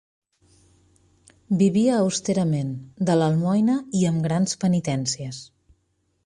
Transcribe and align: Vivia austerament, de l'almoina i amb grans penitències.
Vivia 1.59 1.99
austerament, 2.05 2.71
de 3.11 3.19
l'almoina 3.21 3.77
i 4.01 4.03
amb 4.13 4.27
grans 4.29 4.57
penitències. 4.65 5.45